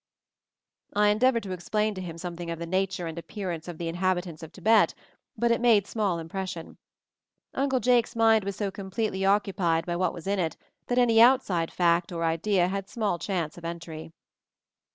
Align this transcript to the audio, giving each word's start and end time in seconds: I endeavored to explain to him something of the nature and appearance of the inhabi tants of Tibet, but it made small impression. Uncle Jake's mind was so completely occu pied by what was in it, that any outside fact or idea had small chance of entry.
I 0.95 1.09
endeavored 1.09 1.43
to 1.43 1.51
explain 1.51 1.93
to 1.93 2.01
him 2.01 2.17
something 2.17 2.49
of 2.49 2.57
the 2.57 2.65
nature 2.65 3.05
and 3.05 3.19
appearance 3.19 3.67
of 3.67 3.77
the 3.77 3.87
inhabi 3.87 4.23
tants 4.23 4.41
of 4.41 4.51
Tibet, 4.51 4.95
but 5.37 5.51
it 5.51 5.61
made 5.61 5.85
small 5.85 6.17
impression. 6.17 6.79
Uncle 7.53 7.79
Jake's 7.79 8.15
mind 8.15 8.43
was 8.43 8.55
so 8.55 8.71
completely 8.71 9.19
occu 9.19 9.55
pied 9.55 9.85
by 9.85 9.95
what 9.95 10.15
was 10.15 10.25
in 10.25 10.39
it, 10.39 10.57
that 10.87 10.97
any 10.97 11.21
outside 11.21 11.69
fact 11.71 12.11
or 12.11 12.23
idea 12.23 12.67
had 12.67 12.89
small 12.89 13.19
chance 13.19 13.59
of 13.59 13.63
entry. 13.63 14.11